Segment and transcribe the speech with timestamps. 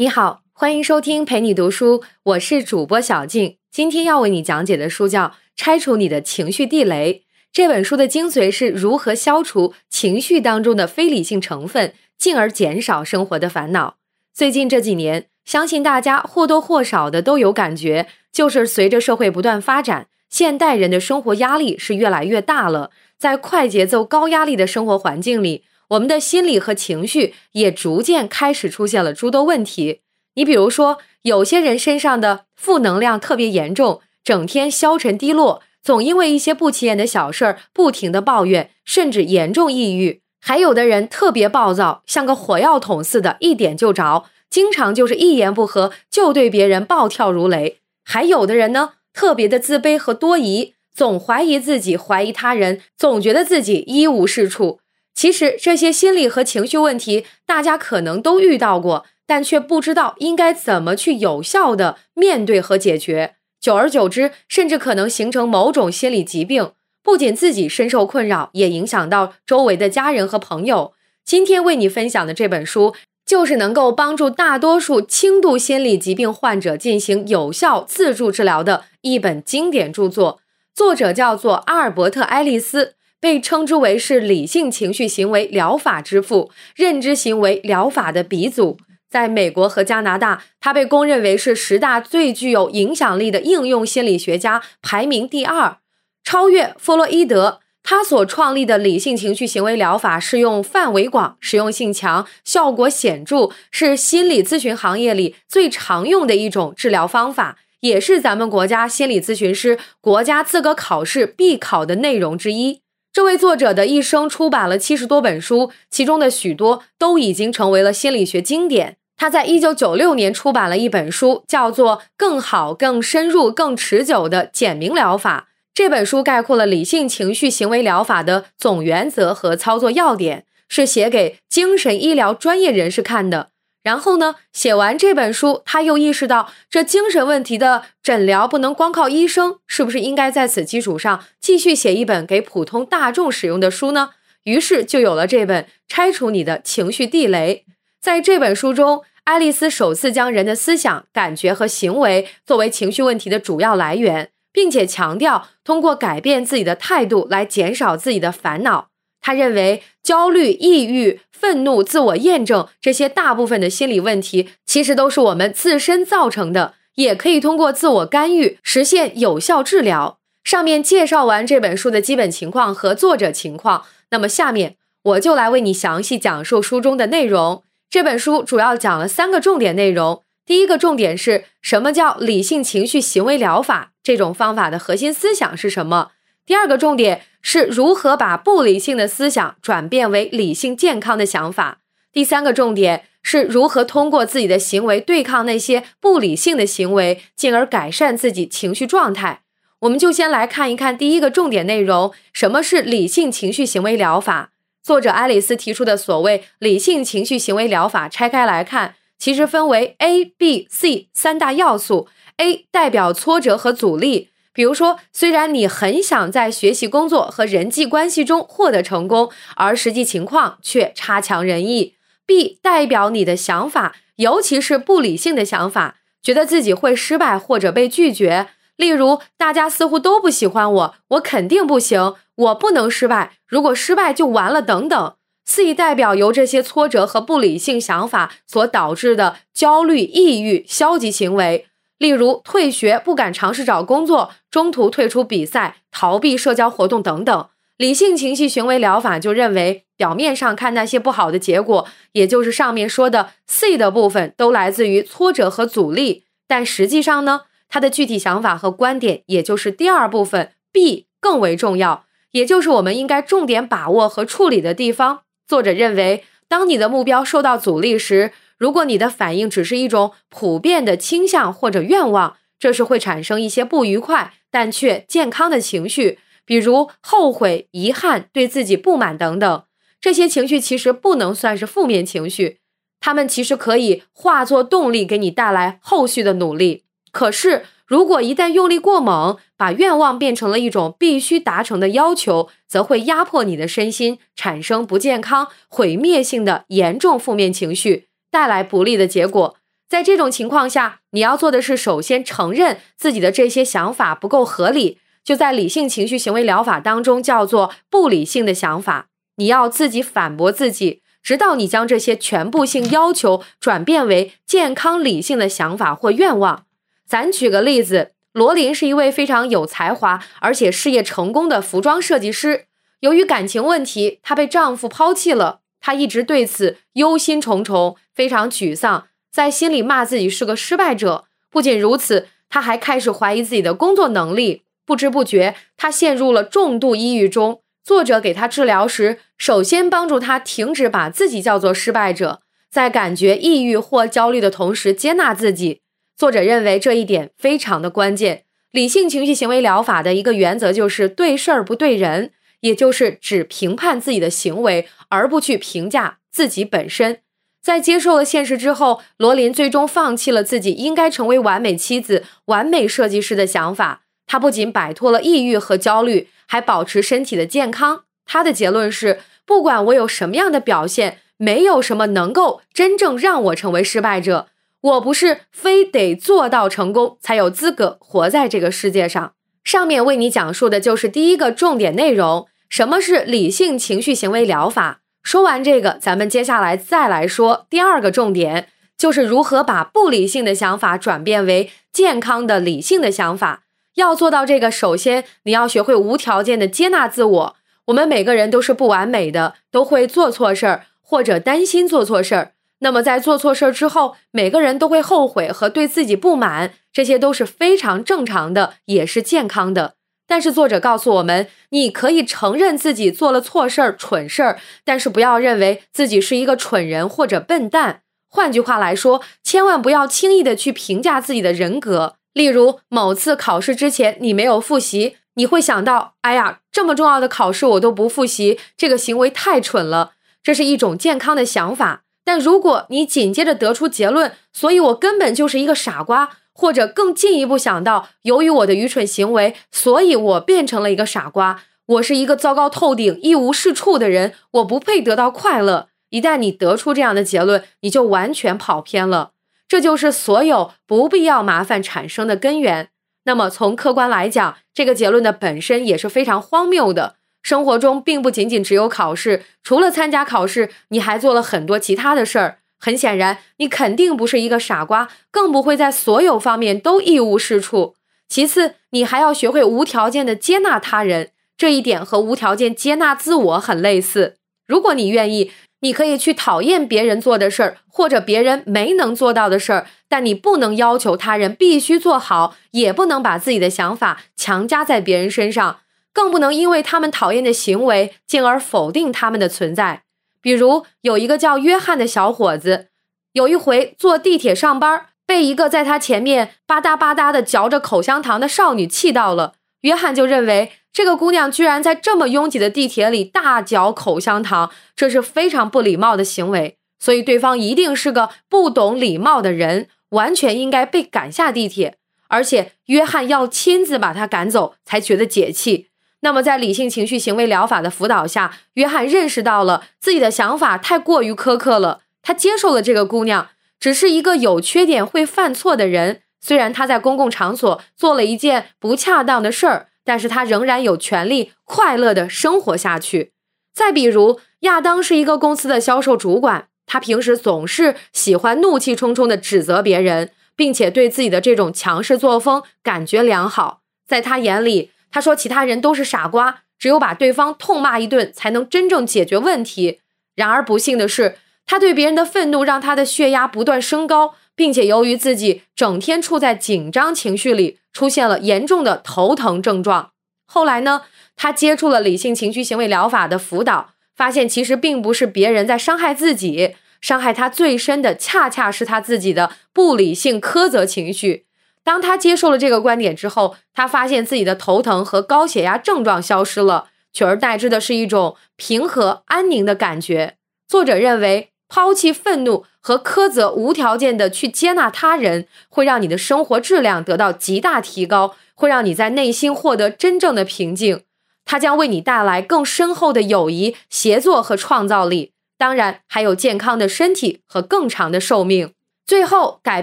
[0.00, 3.58] 你好，欢迎收听陪你读书，我是主播小静。
[3.70, 5.24] 今天要为你讲解的书叫
[5.54, 7.12] 《拆除你的情绪地雷》。
[7.52, 13.96] 这本书的精髓是如何消除情绪当中的非理性成分，进而减少生活的烦恼。
[14.32, 22.90] 最近这几年，相信大家或多或少的都有感觉，就是随着社会不断发展，现代人的生活压力是越来越大了。
[23.18, 25.64] 在快节奏、高压力的生活环境里。
[25.90, 30.00] 我们的心理和情绪也逐渐开始出现了诸多问题。
[30.34, 40.20] 你比如说，有些人身上的负能量特别严重，整天消沉低落，总因为一些不起眼的小事儿不停的抱怨，甚至严重抑郁。
[40.40, 47.78] 还有的人特别暴躁，像个火药桶似的，一点就着，经常就是一言不合就对别人暴跳如雷。
[48.04, 54.79] 还有的人呢，特别的自卑和多疑，总怀疑自己，怀疑他人，总觉得自己一无是处。
[55.20, 63.34] 其实这些心理和情绪问题，大家可能都遇到过，但却不知道应该怎么去有效的面对和解决。
[63.60, 70.94] 久而久之，甚至可能形成某种心理疾病，不仅自己深受困扰，也影响到周围的家人和朋友。
[71.22, 72.94] 今天为你分享的这本书，
[73.26, 80.40] 就是能够帮助大多数轻度心理疾病患者进行有效自助治疗的一本经典著作。
[80.74, 82.94] 作者叫做阿尔伯特·爱丽丝。
[83.20, 88.78] 被称之为是理性情绪行为疗法之父、认知行为疗法的鼻祖。
[89.10, 95.78] 在美国和加拿大，他被公认为是十大最具有影响力的应用心理学家，排名第二，
[96.22, 97.60] 超越弗洛伊德。
[97.82, 112.82] 他所创立的理性情绪行为疗法适用范围广、实用性强、效果显著，是心理咨询行业里最常用的一种治疗方法，也是咱们国家心理咨询师国家资格考试必考的内容之一。
[113.12, 118.98] 这位作者的一生出版了七十多本书，其中的许多都已经成为了心理学经典。
[119.16, 125.48] 他在一九九六年出版了一本书，叫做《更好、更深入、更持久的简明疗法》。
[125.74, 133.48] 这本书概括了理性情绪行为疗法的总原则和操作要点，是写给精神医疗专业人士看的。
[133.82, 144.10] 然后呢，写完这本书，他又意识到这精神问题的诊疗不能光靠医生，是不是应该在此基础上继续写一本给普通大众使用的书呢？
[144.44, 147.64] 于是就有了这本《拆除你的情绪地雷》。
[148.00, 158.89] 在这本书中，爱丽丝首次将人的思想、感觉和行为作为情绪问题的主要来源，并且强调通过改变自己的态度来减少自己的烦恼。
[159.20, 170.18] 他认为，焦虑、抑郁、愤怒、自我验证这些大部分的心理问题，其实都是我们自身造成的，也可以通过自我干预实现有效治疗。
[170.42, 177.62] 上面介绍完这本书的基本情况和作者情况，那么下面我就来为你详细讲述书中的内容。
[177.90, 180.22] 这本书主要讲了三个重点内容。
[180.46, 183.92] 第一个重点是什么叫理性情绪行为疗法？
[184.02, 186.10] 这种方法的核心思想是什么？
[186.46, 191.78] 第二个重点是如何把不理性的思想转变为理性健康的想法。
[192.12, 199.42] 第三个重点是如何通过自己的行为对抗那些不理性的行为，进而改善自己情绪状态。
[199.80, 204.50] 我们就先来看一看第一个重点内容：什么是理性情绪行为疗法？
[204.82, 212.08] 作者爱丽丝提出的所谓理性情绪行为疗法，拆开来看，其实分为 A、B、C 三大要素。
[212.38, 214.29] A 代表挫折和阻力。
[214.60, 221.94] 比如说，虽然你很想在学习、工作和人际关系中获得成功，而实际情况却差强人意。
[222.26, 228.48] B 代表你的想法，尤其是不理性的想法，觉得自己会失败或者被拒绝。
[228.76, 235.14] 例如，大家似乎都不喜欢我，我肯定不行，我不能失败，如果失败就完了，等等。
[235.46, 241.68] C 代表由这些挫折和不理性想法所导致的焦虑、抑郁、消极行为。
[242.00, 265.20] 例如退学、不敢尝试找工作、中途退出比赛、逃避社交活动等等，理性情绪行为疗法就认为，表面上看那些不好的结果，也就是上面说的 C 的部分，都来自于挫折和阻力，但实际上呢，他的具体想法和观点，也就是第二部分 B 更为重要，也就是我们应该重点把握和处理的地方。
[265.46, 279.62] 作者认为，当你的目标受到阻力时，如果你的反应只是一种普遍的倾向或者愿望，这是会产生一些不愉快但却健康的情绪，比如后悔、遗憾、对自己不满等等。
[279.98, 282.58] 这些情绪其实不能算是负面情绪，
[283.00, 286.84] 它们其实可以化作动力，给你带来后续的努力。
[287.10, 298.09] 可是，如果一旦用力过猛，把愿望变成了一种必须达成的要求，则会压迫你的身心，产生不健康、毁灭性的严重负面情绪。
[298.30, 299.56] 带来不利的结果。
[299.88, 309.08] 在这种情况下，你要做的是首先承认自己的这些想法不够合理，就在理性情绪行为疗法当中叫做不理性的想法。
[309.36, 316.66] 你要自己反驳自己，直到你将这些全部性要求转变为健康理性的想法或愿望。
[317.06, 322.66] 咱举个例子，罗琳是一位非常有才华而且事业成功的服装设计师。
[323.00, 329.08] 由于感情问题，她被丈夫抛弃了，他一直对此忧心忡忡，非常沮丧。
[329.32, 331.24] 在心里骂自己是个失败者。
[331.50, 334.62] 不仅如此，他还开始怀疑自己的工作能力。
[334.84, 337.62] 不知不觉，他陷入了重度抑郁中。
[337.82, 342.40] 作者给他治疗时，首先帮助他停止把自己叫做失败者，
[342.70, 345.80] 在感觉抑郁或焦虑的同时接纳自己。
[346.16, 348.44] 作者认为这一点非常的关键。
[348.72, 357.20] 理性情绪行为疗法的一个原则就是对事儿不对人，也就是只评判自己的行为，而不去评价自己本身。
[357.62, 364.02] 在接受了现实之后，罗琳最终放弃了自己应该成为完美妻子、完美设计师的想法。
[364.26, 368.04] 她不仅摆脱了抑郁和焦虑，还保持身体的健康。
[368.24, 374.48] 她的结论是：不管我有什么样的表现，没有什么能够真正让我成为失败者。
[374.80, 379.34] 我不是非得做到成功才有资格活在这个世界上。
[379.64, 385.00] 上面为你讲述的就是第一个重点内容：什么是理性情绪行为疗法？
[385.22, 393.64] 说完这个，咱们接下来再来说第二个重点，就是如何把不理性的想法转变为健康的理性的想法。
[393.96, 397.56] 要做到这个，首先你要学会无条件的接纳自我。
[397.86, 402.52] 我们每个人都是不完美的，都会做错事儿或者担心做错事儿。
[402.80, 409.94] 那么在做错事儿之后，每个人都会后悔和对自己不满，这些都是非常正常的，也是健康的。
[410.26, 418.02] 但是作者告诉我们，你可以承认自己做了错事儿、蠢事儿，但是不要认为自己是一个蠢人或者笨蛋。
[418.28, 422.14] 换句话来说，千万不要轻易的去评价自己的人格。
[422.32, 430.12] 例如，某次考试之前你没有复习，你会想到：“哎呀，这么重要的考试我都不复习，这个行为太蠢了。”
[430.42, 432.04] 这是一种健康的想法。
[432.30, 436.30] 但如果你紧接着得出结论，所以我根本就是一个傻瓜。
[436.52, 441.62] 或者更进一步想到，由于我的愚蠢行为，所以我变成了一个傻瓜。
[441.86, 445.88] 我是一个糟糕透顶、一无是处的人，我不配得到快乐。
[446.10, 449.32] 一旦你得出这样的结论，你就完全跑偏了。
[449.66, 452.90] 这就是所有不必要麻烦产生的根源。
[453.24, 457.16] 那么从客观来讲，这个结论的本身也是非常荒谬的。
[457.42, 462.58] 生活中并不仅仅只有考试，除了参加考试，你还做了很多其他的事儿。
[462.78, 467.94] 很显然，你肯定不是一个傻瓜，更不会在所有方面都一无是处。
[468.28, 474.36] 其次，你还要学会无条件的接纳他人，这一点和无条件接纳自我很类似。
[474.66, 475.50] 如果你愿意，
[475.80, 485.80] 你可以去讨厌别人做的事儿，或者别人没能做到的事儿，但你不能要求他人必须做好，也不能把自己的想法强加在别人身上，
[486.12, 490.02] 更不能因为他们讨厌的行为，进而否定他们的存在。
[490.42, 492.88] 比如有一个叫约翰的小伙子，
[493.32, 499.54] 有一回坐地铁上班，被一个在他前面吧嗒吧嗒的嚼着口香糖的少女气到了。
[499.82, 511.96] 约翰就认为这个姑娘居然在这么拥挤的地铁里大嚼口香糖，这是非常不礼貌的行为，所以对方一定是个不懂礼貌的人，完全应该被赶下地铁，
[512.28, 515.89] 而且约翰要亲自把他赶走才觉得解气。
[516.20, 522.00] 那么，在理性情绪行为疗法的辅导下，约翰认识到了自己的想法太过于苛刻了。
[522.22, 523.48] 他接受了这个姑娘
[523.78, 526.20] 只是一个有缺点、会犯错的人。
[526.40, 533.32] 虽然他在公共场所做了一件不恰当的事儿，但是他仍然有权利快乐的生活下去。
[533.72, 543.80] 再比如，亚当是一个公司的销售主管，他平时总是喜欢怒气冲冲的指责别人，并且对自己的这种强势作风感觉良好。
[544.06, 550.00] 在他眼里，他说：“其他人都是傻瓜，只有把对方痛骂一顿，才能真正解决问题。”
[550.36, 551.36] 然而不幸的是，
[551.66, 560.12] 他对别人的愤怒让他的血压不断升高，并且由于自己整天处在紧张情绪里，出现了严重的头疼症状。
[560.46, 561.02] 后来呢，
[561.36, 571.46] 他接触了理性情绪行为疗法的辅导，发现其实并不是别人在伤害自己，伤害他最深的恰恰是他自己的不理性苛责情绪。
[571.82, 580.36] 当他接受了这个观点之后，他发现自己的头疼和高血压症状消失了，取而代之的是一种平和安宁的感觉。
[580.68, 591.02] 作者认为，抛弃愤怒和苛责，无条件的去接纳他人，会让你的生活质量得到极大提高，会让你在内心获得真正的平静。
[591.44, 598.74] 它将为你带来更深厚的友谊、协作和创造力，当然还有健康的身体和更长的寿命。
[599.10, 599.82] 最后，改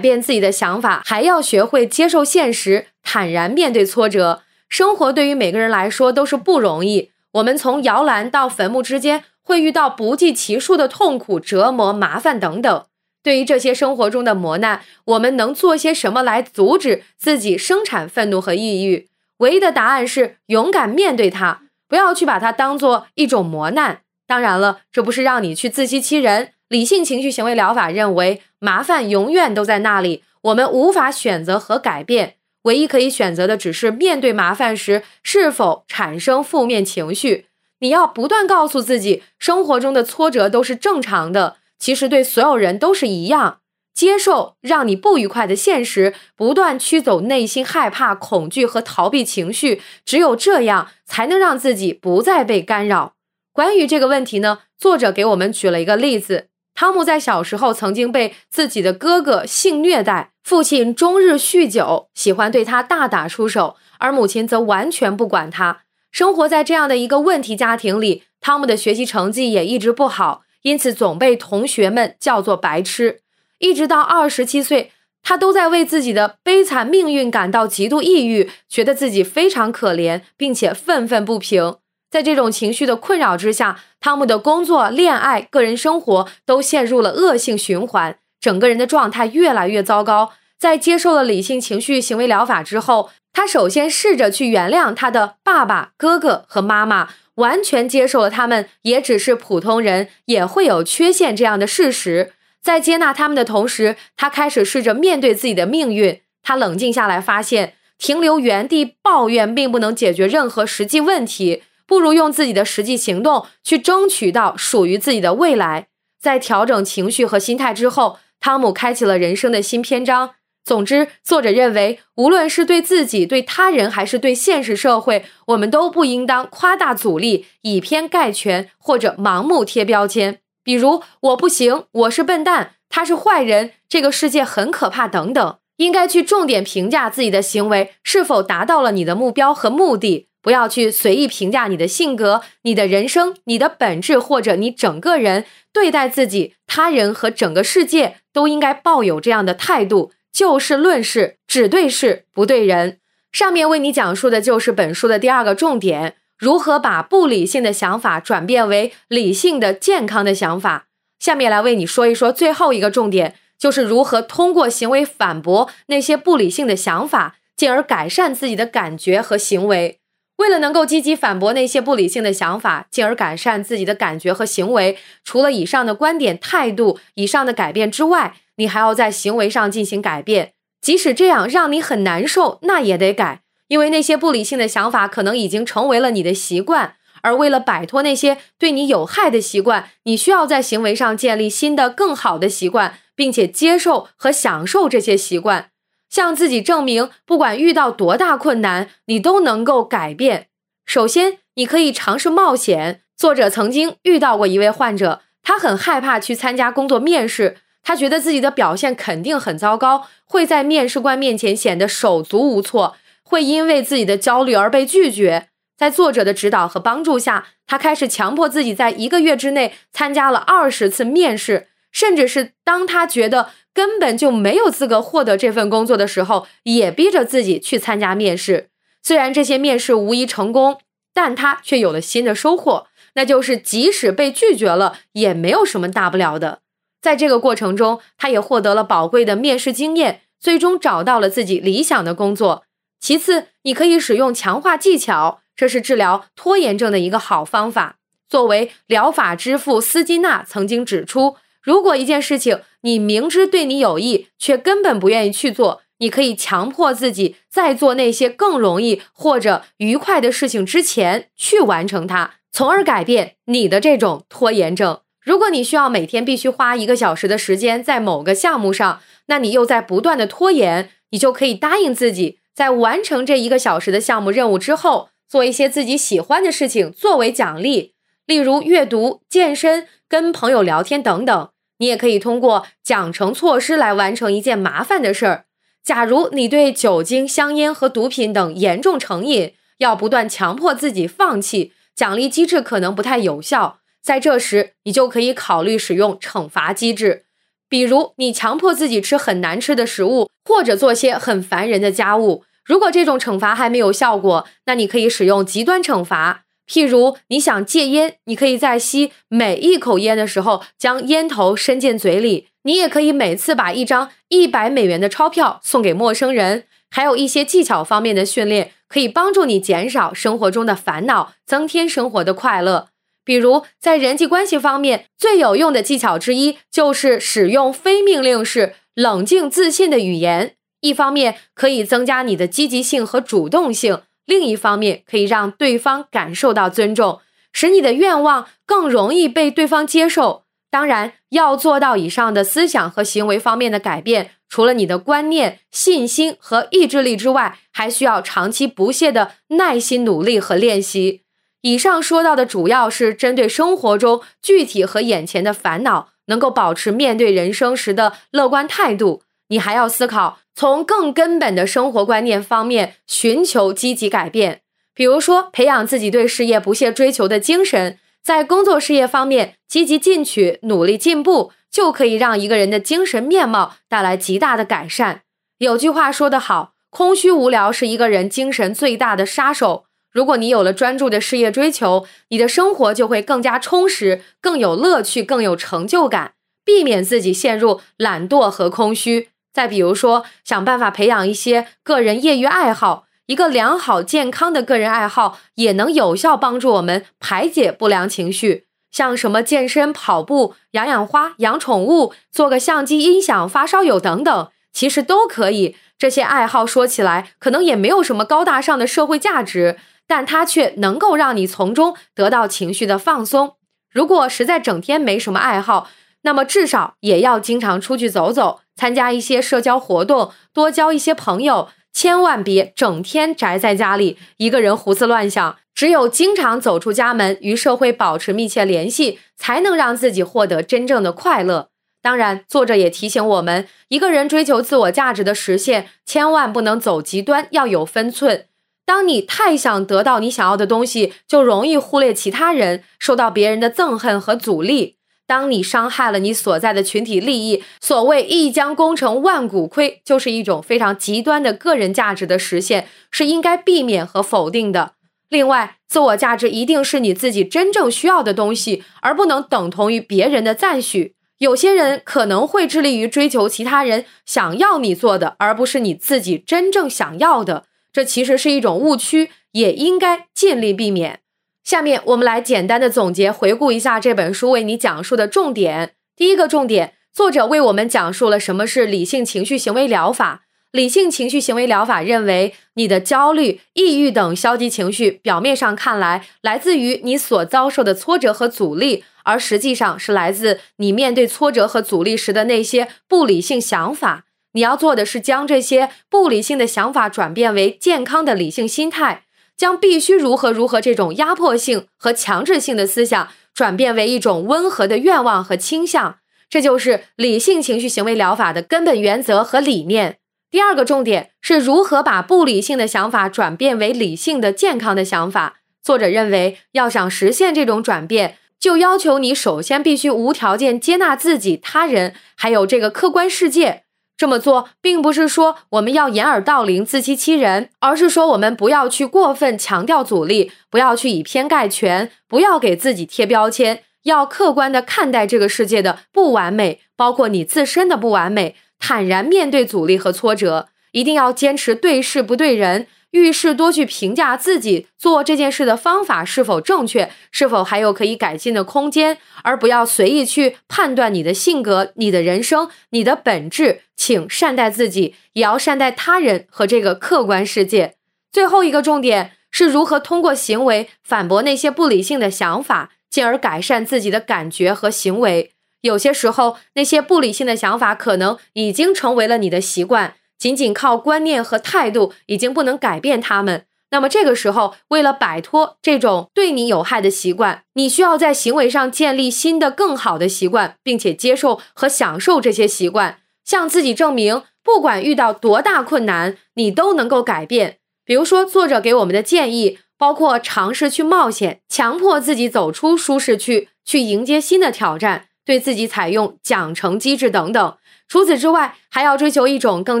[0.00, 4.40] 变自己的想法，还要学会接受现实，坦然面对挫折。
[4.70, 12.86] 生活对于每个人来说都是不容易，我们从摇篮到坟墓之间会遇到不计其数的痛苦、折磨、麻烦等等。
[13.22, 19.10] 对于这些生活中的磨难，我们能做些什么来阻止自己生产愤怒和抑郁？
[19.40, 24.00] 唯一的答案是勇敢面对它，不要去把它当做一种磨难。
[24.26, 26.52] 当然了，这不是让你去自欺欺人。
[26.68, 37.46] 理性情绪行为疗法认为，麻烦永远都在那里，我们无法选择和改变，唯一可以选择的只是面对麻烦时是否产生负面情绪。
[37.80, 43.60] 你要不断告诉自己，生活中的挫折都是正常的，其实对所有人都是一样。
[43.94, 53.14] 接受让你不愉快的现实，不断驱走内心害怕、恐惧和逃避情绪，只有这样才能让自己不再被干扰。
[53.52, 56.46] 关于这个问题呢，作者给我们举了一个例子。
[56.78, 65.80] 汤姆在小时候曾经被自己的哥哥性虐待，父亲终日酗酒，喜欢对他大打出手，而母亲则完全不管他。
[66.12, 73.22] 生活在这样的一个问题家庭里，汤姆的学习成绩也一直不好，因此总被同学们叫做白痴。
[73.58, 81.78] 一直到二十七岁，他都在为自己的悲惨命运感到极度抑郁，觉得自己非常可怜，并且愤愤不平。
[82.08, 90.32] 在这种情绪的困扰之下，汤姆的工作、恋爱、个人生活都陷入了恶性循环，整个人的状态越来越糟糕。
[90.58, 102.32] 在接受了理性情绪行为疗法之后，他首先试着去原谅他的爸爸、哥哥和妈妈，完全接受了他们也只是普通人，也会有缺陷这样的事实。
[102.60, 106.20] 在接纳他们的同时，他开始试着面对自己的命运。
[106.42, 111.62] 他冷静下来，发现停留原地抱怨并不能解决任何实际问题。
[111.88, 115.88] 不如用自己的实际行动去争取到属于自己的未来。
[116.20, 120.34] 在调整情绪和心态之后，汤姆开启了人生的新篇章。
[120.62, 130.40] 总之，作者认为，无论是对自己、对他人，还是对现实社会，我们都不应当夸大阻力、以偏概全或者盲目贴标签。
[130.62, 135.56] 比如，我不行，我是笨蛋，他是坏人，这个世界很可怕等等。
[135.78, 140.28] 应该去重点评价自己的行为是否达到了你的目标和目的。
[140.48, 152.96] 不要去随意评价你的性格、你的人生、你的本质，或者你整个人对待自己、他人和整个世界，都应该抱有这样的态度：就事论事，只对事不对人。
[153.30, 160.86] 上面为你讲述的就是本书的第二个重点：如何把不理性的想法转变为理性的、健康的想法。
[161.18, 169.97] 下面来为你说一说最后一个重点，就是如何通过行为反驳那些不理性的想法，进而改善自己的感觉和行为。
[170.38, 180.52] 为了能够积极反驳那些不理性的想法，进而改善自己的感觉和行为，除了以上的观点、态度、以上的改变之外，你还要在行为上进行改变。
[180.80, 186.94] 即使这样让你很难受，那也得改，因为那些不理性的想法可能已经成为了你的习惯。
[187.22, 195.70] 而为了摆脱那些对你有害的习惯，你需要在行为上建立新的、更好的习惯，并且接受和享受这些习惯。
[196.08, 200.48] 向自己证明，不管遇到多大困难，你都能够改变。
[200.84, 203.02] 首先，你可以尝试冒险。
[203.16, 215.48] 作者曾经遇到过一位患者，他很害怕去参加工作面试，他觉得自己的表现肯定很糟糕，会在面试官面前显得手足无措，会因为自己的焦虑而被拒绝。
[215.76, 223.50] 在作者的指导和帮助下，他开始强迫自己在一个月之内参加了二十次面试，甚至是当他觉得。
[223.74, 228.70] 根本就没有资格获得这份工作的时候，也逼着自己去参加面试。
[229.04, 230.80] 虽然这些面试无疑成功，
[231.14, 236.58] 但他却有了新的收获，那就是即使被拒绝了，也没有什么大不了的。
[237.00, 242.64] 在这个过程中，他也获得了宝贵的面试经验，最终找到了自己理想的工作。
[242.98, 247.98] 其次，你可以使用强化技巧，这是治疗拖延症的一个好方法。
[248.28, 251.36] 作为疗法之父，斯金纳曾经指出。
[251.68, 265.00] 如果一件事情你明知对你有益，却根本不愿意去做，你可以强迫自己在做那些更容易或者愉快的事情之前去完成它，从而改变你的这种拖延症。
[265.22, 277.92] 如果你需要每天必须花一个小时的时间在某个项目上，那你又在不断的拖延，你就可以答应自己，在完成这一个小时的项目任务之后，做一些自己喜欢的事情作为奖励，
[278.24, 281.50] 例如阅读、健身、跟朋友聊天等等。
[281.78, 285.44] 你也可以通过奖惩措施来完成一件麻烦的事儿。
[285.82, 293.78] 假如你对酒精、香烟和毒品等严重成瘾，要不断强迫自己放弃，奖励机制可能不太有效。
[294.02, 297.24] 在这时，你就可以考虑使用惩罚机制，
[297.68, 302.44] 比如你强迫自己吃很难吃的食物，或者做些很烦人的家务。
[302.64, 306.44] 如果这种惩罚还没有效果，那你可以使用极端惩罚。
[306.68, 312.48] 譬如你想戒烟，你可以在吸每一口烟的时候将烟头伸进嘴里。
[312.62, 316.64] 你也可以每次把一张一百美元的钞票送给陌生人。
[316.90, 322.88] 还有一些技巧方面的训练，可以帮助你减少生活中的烦恼，增添生活的快乐。
[323.24, 330.54] 比如在人际关系方面，最有用的技巧之一就是使用非命令式、冷静自信的语言。
[330.80, 337.20] 一方面可以增加你的积极性和主动性，另一方面可以让对方感受到尊重，
[337.50, 340.44] 使你的愿望更容易被对方接受。
[340.70, 351.22] 当然，要做到以上的思想和行为方面的改变，除了你的观念、信心和意志力之外，还需要长期不懈的耐心努力和练习。
[351.62, 359.22] 以上说到的主要是针对生活中具体和眼前的烦恼，能够保持面对人生时的乐观态度。
[359.48, 360.38] 你还要思考。
[360.54, 364.62] 从更根本的生活观念方面寻求积极改变，
[364.92, 375.22] 比如说培养自己对事业不懈追求的精神，在工作事业方面积极进取、努力进步，就可以让一个人的精神面貌带来极大的改善。
[375.58, 379.84] 有句话说得好，空虚无聊是一个人精神最大的杀手。
[380.10, 386.32] 如果你有了专注的事业追求，你的生活就会更加充实、更有乐趣、更有成就感，
[386.64, 389.28] 避免自己陷入懒惰和空虚。
[389.52, 398.66] 再比如说，想办法培养一些个人业余爱好，一个良好健康的个人爱好也能有效帮助我们排解不良情绪。
[398.90, 405.76] 像什么健身、跑步、养养花、养宠物、做个相机、音响发烧友等等，其实都可以。
[405.98, 409.76] 这些爱好说起来可能也没有什么高大上的社会价值，
[410.06, 413.56] 但它却能够让你从中得到情绪的放松。
[413.90, 415.90] 如果实在整天没什么爱好，
[416.22, 418.60] 那么至少也要经常出去走走。
[418.78, 425.56] 参加一些社交活动，多交一些朋友，千万别整天宅在家里，一个人胡思乱想。
[425.74, 431.70] 只有经常走出家门，与社会保持密切联系，才能让自己获得真正的快乐。
[432.00, 438.46] 当然，作者也提醒我们，一个人追求自我价值的实现，千万不能走极端，要有分寸。
[438.84, 444.97] 当你太想得到你想要的东西，就容易忽略其他人，受到别人的憎恨和阻力。
[445.28, 454.94] 当你伤害了你所在的群体利益，所谓一将功成万骨枯，就是一种非常极端的个人价值的实现，是应该避免和否定的。
[455.28, 461.14] 另外，自我价值一定是你自己真正需要的东西，而不能等同于别人的赞许。
[461.36, 471.20] 有些人可能会致力于追求其他人想要你做的，而不是你自己真正想要的，这其实是一种误区，也应该尽力避免。
[471.68, 475.92] 下面我们来简单的总结回顾一下这本书为你讲述的重点。
[476.16, 480.46] 第一个重点，作者为我们讲述了什么是理性情绪行为疗法。
[480.72, 494.24] 理性情绪行为疗法认为，你的焦虑、抑郁等消极情绪，表面上看来来自于你所遭受的挫折和阻力，而实际上是来自你面对挫折和阻力时的那些不理性想法。
[494.52, 499.24] 你要做的是将这些不理性的想法转变为健康的理性心态。
[499.58, 506.18] 将必须如何如何这种压迫性和强制性的思想转变为一种温和的愿望和倾向，
[506.48, 510.18] 这就是理性情绪行为疗法的根本原则和理念。
[510.48, 515.56] 第二个重点是如何把不理性的想法转变为理性的健康的想法。
[515.82, 523.84] 作者认为，要想实现这种转变，就要求你首先必须无条件接纳自己、他人，还有这个客观世界。
[524.18, 542.88] 这么做并不是说我们要掩耳盗铃、自欺欺人，而是说我们不要去过分强调阻力，不要去以偏概全，不要给自己贴标签，要客观的看待这个世界的不完美，包括你自身的不完美，坦然面对阻力和挫折，一定要坚持对事不对人。
[543.12, 553.82] 遇事多去评价自己做这件事的方法是否正确，是否还有可以改进的空间，而不要随意去判断你的性格、你的人生、你的本质。
[553.96, 557.94] 请善待自己，也要善待他人和这个客观世界。
[558.30, 565.52] 最后一个重点是如何通过行为反驳那些不理性的想法，进而改善自己的感觉和行为。
[565.80, 570.14] 有些时候，那些不理性的想法可能已经成为了你的习惯。
[570.38, 573.64] 仅仅靠观念和态度已经不能改变他们。
[573.90, 587.78] 那么这个时候，为了摆脱这种对你有害的习惯，你需要在行为上建立新的、更好的习惯，并且接受和享受这些习惯，向自己证明，不管遇到多大困难，你都能够改变。
[588.04, 595.24] 比如说，作者给我们的建议包括尝试去冒险，强迫自己走出舒适区，去迎接新的挑战。
[595.46, 597.78] 对自己采用奖惩机制等等。
[598.08, 600.00] 除此之外，还要追求一种更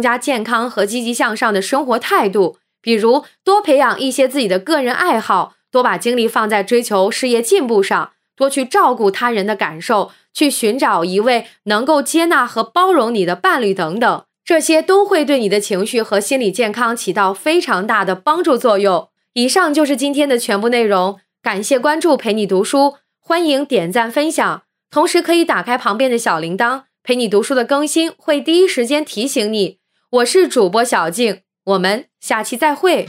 [0.00, 14.24] 加健康和积极向上的生活态度，比如多培养一些自己的个人爱好，多把精力放在追求事业进步上，多去照顾他人的感受，去寻找一位能够接纳和包容你的伴侣等等。
[14.42, 19.10] 这些都会对你的情绪和心理健康起到非常大的帮助作用。
[19.34, 26.84] 以上就是今天的全部内容，感谢关注，陪你读书，欢迎点赞分享，同时可以打开旁边的小铃铛。
[27.08, 29.78] 陪你读书的更新会第一时间提醒你。
[30.10, 33.08] 我是主播小静，我们下期再会。